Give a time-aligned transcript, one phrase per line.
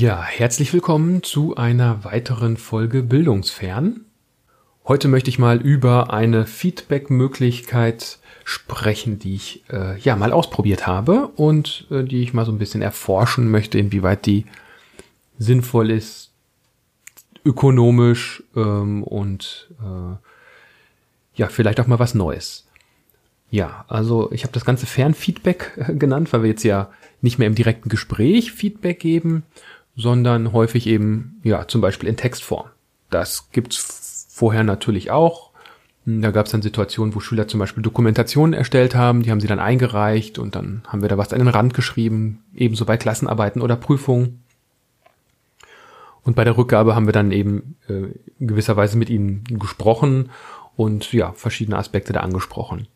[0.00, 4.04] Ja, herzlich willkommen zu einer weiteren Folge Bildungsfern.
[4.86, 11.26] Heute möchte ich mal über eine Feedback-Möglichkeit sprechen, die ich äh, ja mal ausprobiert habe
[11.26, 14.46] und äh, die ich mal so ein bisschen erforschen möchte, inwieweit die
[15.36, 16.30] sinnvoll ist,
[17.44, 20.14] ökonomisch ähm, und äh,
[21.34, 22.68] ja, vielleicht auch mal was Neues.
[23.50, 26.88] Ja, also ich habe das ganze Fernfeedback äh, genannt, weil wir jetzt ja
[27.20, 29.42] nicht mehr im direkten Gespräch Feedback geben,
[29.98, 32.68] sondern häufig eben, ja, zum Beispiel in Textform.
[33.10, 35.50] Das gibt's vorher natürlich auch.
[36.04, 39.40] Hm, da gab es dann Situationen, wo Schüler zum Beispiel Dokumentationen erstellt haben, die haben
[39.40, 42.96] sie dann eingereicht und dann haben wir da was an den Rand geschrieben, ebenso bei
[42.96, 44.44] Klassenarbeiten oder Prüfungen.
[46.22, 50.30] Und bei der Rückgabe haben wir dann eben äh, gewisserweise mit ihnen gesprochen
[50.76, 52.86] und ja, verschiedene Aspekte da angesprochen.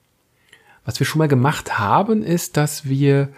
[0.84, 3.30] Was wir schon mal gemacht haben, ist, dass wir,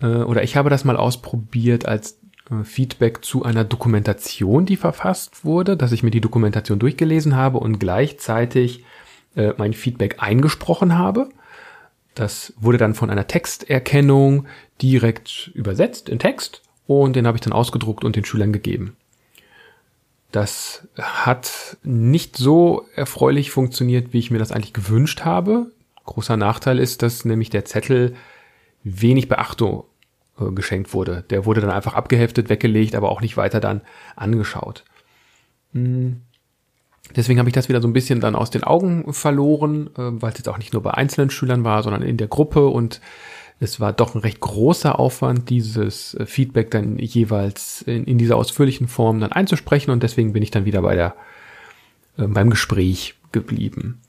[0.00, 2.17] äh, oder ich habe das mal ausprobiert als
[2.64, 7.78] Feedback zu einer Dokumentation, die verfasst wurde, dass ich mir die Dokumentation durchgelesen habe und
[7.78, 8.84] gleichzeitig
[9.36, 11.28] äh, mein Feedback eingesprochen habe.
[12.14, 14.46] Das wurde dann von einer Texterkennung
[14.80, 18.96] direkt übersetzt in Text und den habe ich dann ausgedruckt und den Schülern gegeben.
[20.32, 25.70] Das hat nicht so erfreulich funktioniert, wie ich mir das eigentlich gewünscht habe.
[26.04, 28.14] Großer Nachteil ist, dass nämlich der Zettel
[28.82, 29.84] wenig Beachtung
[30.40, 31.24] äh, geschenkt wurde.
[31.30, 33.82] Der wurde dann einfach abgeheftet, weggelegt, aber auch nicht weiter dann
[34.16, 34.84] angeschaut.
[35.72, 36.22] Hm.
[37.16, 40.32] Deswegen habe ich das wieder so ein bisschen dann aus den Augen verloren, äh, weil
[40.32, 43.00] es jetzt auch nicht nur bei einzelnen Schülern war, sondern in der Gruppe und
[43.60, 48.36] es war doch ein recht großer Aufwand, dieses äh, Feedback dann jeweils in, in dieser
[48.36, 51.14] ausführlichen Form dann einzusprechen und deswegen bin ich dann wieder bei der,
[52.18, 54.00] äh, beim Gespräch geblieben.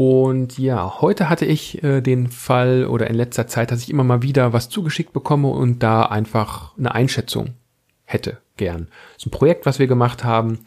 [0.00, 4.02] Und ja, heute hatte ich äh, den Fall oder in letzter Zeit, dass ich immer
[4.02, 7.50] mal wieder was zugeschickt bekomme und da einfach eine Einschätzung
[8.06, 8.88] hätte gern.
[9.12, 10.60] Das ist ein Projekt, was wir gemacht haben.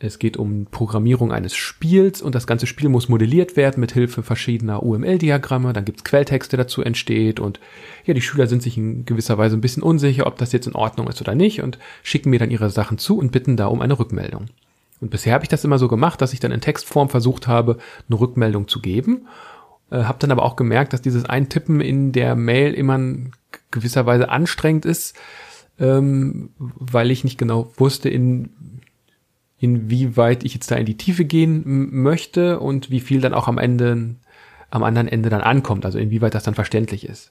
[0.00, 4.22] Es geht um Programmierung eines Spiels und das ganze Spiel muss modelliert werden mit Hilfe
[4.22, 5.72] verschiedener UML-Diagramme.
[5.72, 7.60] Dann gibt's Quelltexte dazu entsteht und
[8.04, 10.74] ja, die Schüler sind sich in gewisser Weise ein bisschen unsicher, ob das jetzt in
[10.74, 13.80] Ordnung ist oder nicht und schicken mir dann ihre Sachen zu und bitten da um
[13.80, 14.50] eine Rückmeldung.
[15.04, 17.76] Und bisher habe ich das immer so gemacht, dass ich dann in Textform versucht habe,
[18.08, 19.28] eine Rückmeldung zu geben.
[19.90, 23.32] Äh, habe dann aber auch gemerkt, dass dieses Eintippen in der Mail immer in
[23.70, 25.14] gewisser Weise anstrengend ist,
[25.78, 28.48] ähm, weil ich nicht genau wusste, in
[29.58, 31.62] inwieweit ich jetzt da in die Tiefe gehen
[32.02, 34.14] möchte und wie viel dann auch am Ende,
[34.70, 37.30] am anderen Ende dann ankommt, also inwieweit das dann verständlich ist.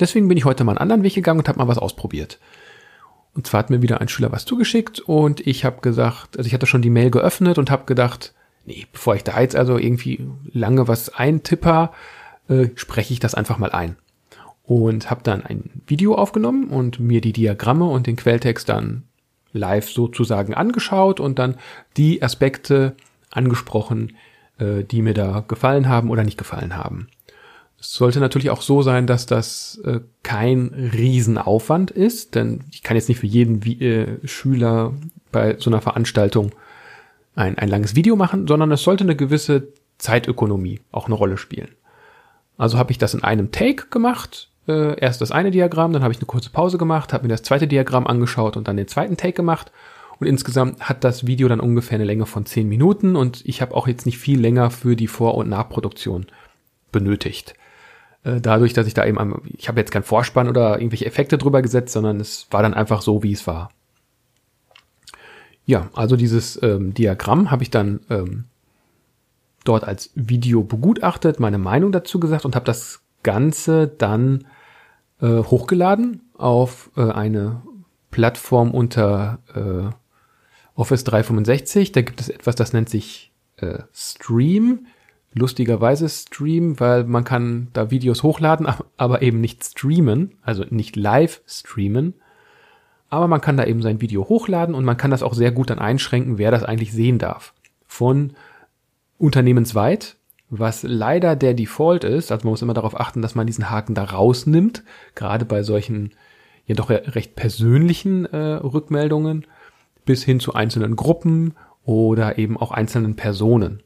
[0.00, 2.38] Deswegen bin ich heute mal einen anderen Weg gegangen und habe mal was ausprobiert.
[3.34, 6.52] Und zwar hat mir wieder ein Schüler was zugeschickt und ich habe gesagt, also ich
[6.52, 8.34] hatte schon die Mail geöffnet und habe gedacht,
[8.66, 11.92] nee, bevor ich da jetzt also irgendwie lange was eintipper,
[12.48, 13.96] äh, spreche ich das einfach mal ein.
[14.64, 19.04] Und habe dann ein Video aufgenommen und mir die Diagramme und den Quelltext dann
[19.52, 21.56] live sozusagen angeschaut und dann
[21.96, 22.94] die Aspekte
[23.30, 24.16] angesprochen,
[24.58, 27.08] äh, die mir da gefallen haben oder nicht gefallen haben.
[27.84, 33.08] Sollte natürlich auch so sein, dass das äh, kein Riesenaufwand ist, denn ich kann jetzt
[33.08, 34.92] nicht für jeden äh, Schüler
[35.32, 36.52] bei so einer Veranstaltung
[37.34, 41.70] ein, ein langes Video machen, sondern es sollte eine gewisse Zeitökonomie auch eine Rolle spielen.
[42.56, 46.12] Also habe ich das in einem Take gemacht, äh, erst das eine Diagramm, dann habe
[46.12, 49.16] ich eine kurze Pause gemacht, habe mir das zweite Diagramm angeschaut und dann den zweiten
[49.16, 49.72] Take gemacht.
[50.20, 53.74] Und insgesamt hat das Video dann ungefähr eine Länge von zehn Minuten und ich habe
[53.74, 56.26] auch jetzt nicht viel länger für die Vor- und Nachproduktion
[56.92, 57.54] benötigt.
[58.24, 61.38] Äh, dadurch, dass ich da eben, am, ich habe jetzt keinen Vorspann oder irgendwelche Effekte
[61.38, 63.70] drüber gesetzt, sondern es war dann einfach so, wie es war.
[65.64, 68.44] Ja, also dieses ähm, Diagramm habe ich dann ähm,
[69.64, 74.46] dort als Video begutachtet, meine Meinung dazu gesagt und habe das Ganze dann
[75.20, 77.62] äh, hochgeladen auf äh, eine
[78.10, 79.94] Plattform unter äh,
[80.74, 81.92] Office 365.
[81.92, 84.86] Da gibt es etwas, das nennt sich äh, Stream.
[85.34, 88.66] Lustigerweise Stream, weil man kann da Videos hochladen,
[88.96, 92.14] aber eben nicht streamen, also nicht live streamen.
[93.08, 95.70] Aber man kann da eben sein Video hochladen und man kann das auch sehr gut
[95.70, 97.54] dann einschränken, wer das eigentlich sehen darf.
[97.86, 98.32] Von
[99.18, 100.16] unternehmensweit
[100.54, 103.94] was leider der Default ist, also man muss immer darauf achten, dass man diesen Haken
[103.94, 106.12] da rausnimmt, gerade bei solchen
[106.66, 109.46] ja doch recht persönlichen äh, Rückmeldungen,
[110.04, 111.54] bis hin zu einzelnen Gruppen
[111.84, 113.82] oder eben auch einzelnen Personen.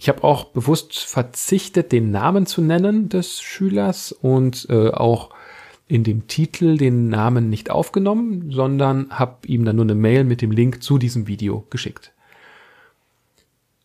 [0.00, 5.30] Ich habe auch bewusst verzichtet, den Namen zu nennen des Schülers und äh, auch
[5.88, 10.40] in dem Titel den Namen nicht aufgenommen, sondern habe ihm dann nur eine Mail mit
[10.40, 12.12] dem Link zu diesem Video geschickt.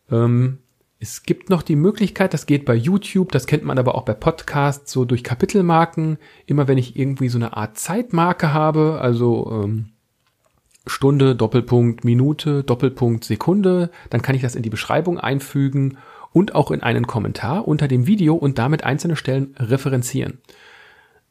[0.08, 0.58] Ähm,
[1.00, 4.14] es gibt noch die Möglichkeit, das geht bei YouTube, das kennt man aber auch bei
[4.14, 6.18] Podcasts, so durch Kapitelmarken.
[6.46, 9.93] Immer wenn ich irgendwie so eine Art Zeitmarke habe, also ähm,
[10.86, 13.90] Stunde, Doppelpunkt, Minute, Doppelpunkt, Sekunde.
[14.10, 15.98] Dann kann ich das in die Beschreibung einfügen
[16.32, 20.38] und auch in einen Kommentar unter dem Video und damit einzelne Stellen referenzieren.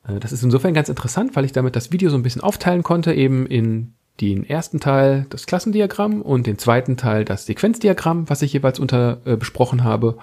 [0.07, 2.83] Äh, das ist insofern ganz interessant, weil ich damit das Video so ein bisschen aufteilen
[2.83, 8.41] konnte, eben in den ersten Teil das Klassendiagramm und den zweiten Teil das Sequenzdiagramm, was
[8.41, 10.17] ich jeweils unter äh, besprochen habe.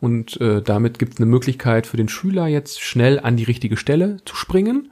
[0.00, 3.76] Und äh, damit gibt es eine Möglichkeit für den Schüler jetzt schnell an die richtige
[3.76, 4.90] Stelle zu springen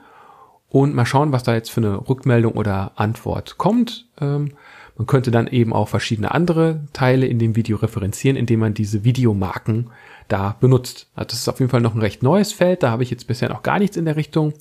[0.69, 4.07] und mal schauen, was da jetzt für eine Rückmeldung oder Antwort kommt.
[4.21, 4.53] Ähm,
[4.97, 9.03] man könnte dann eben auch verschiedene andere Teile in dem Video referenzieren, indem man diese
[9.03, 9.89] Videomarken
[10.27, 11.09] da benutzt.
[11.15, 12.83] Also das ist auf jeden Fall noch ein recht neues Feld.
[12.83, 14.53] Da habe ich jetzt bisher noch gar nichts in der Richtung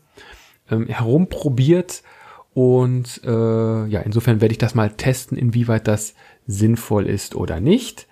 [0.70, 2.02] ähm, herumprobiert.
[2.54, 6.14] Und äh, ja, insofern werde ich das mal testen, inwieweit das
[6.46, 8.07] sinnvoll ist oder nicht.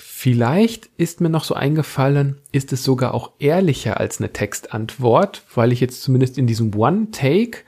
[0.00, 5.72] Vielleicht ist mir noch so eingefallen, ist es sogar auch ehrlicher als eine Textantwort, weil
[5.72, 7.58] ich jetzt zumindest in diesem One-Take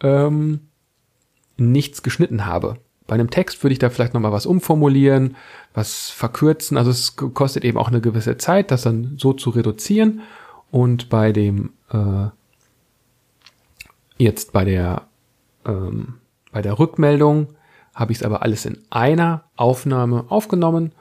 [0.00, 0.60] ähm,
[1.56, 2.76] nichts geschnitten habe.
[3.08, 5.36] Bei einem Text würde ich da vielleicht nochmal was umformulieren,
[5.74, 6.76] was verkürzen.
[6.76, 10.20] Also es kostet eben auch eine gewisse Zeit, das dann so zu reduzieren.
[10.70, 12.28] Und bei dem äh,
[14.18, 15.02] jetzt bei der
[15.64, 16.14] ähm,
[16.52, 17.48] bei der Rückmeldung
[17.92, 20.92] habe ich es aber alles in einer Aufnahme aufgenommen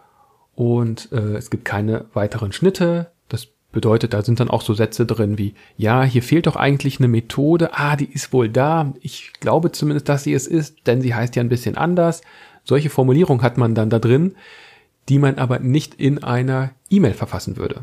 [0.55, 3.11] und äh, es gibt keine weiteren Schnitte.
[3.29, 6.99] Das bedeutet, da sind dann auch so Sätze drin wie, ja, hier fehlt doch eigentlich
[6.99, 7.71] eine Methode.
[7.73, 8.93] Ah, die ist wohl da.
[9.01, 12.21] Ich glaube zumindest, dass sie es ist, denn sie heißt ja ein bisschen anders.
[12.63, 14.35] Solche Formulierung hat man dann da drin,
[15.09, 17.81] die man aber nicht in einer E-Mail verfassen würde.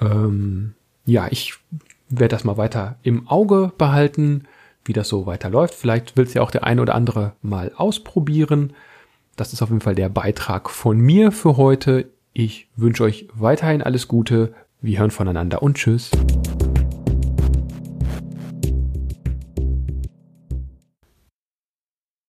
[0.00, 1.54] Ähm, ja, ich
[2.08, 4.44] werde das mal weiter im Auge behalten,
[4.84, 5.74] wie das so weiterläuft.
[5.74, 8.72] Vielleicht will es ja auch der eine oder andere mal ausprobieren.
[9.36, 12.10] Das ist auf jeden Fall der Beitrag von mir für heute.
[12.32, 14.54] Ich wünsche euch weiterhin alles Gute.
[14.80, 16.10] Wir hören voneinander und tschüss.